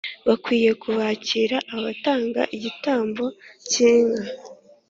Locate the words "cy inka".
3.69-4.23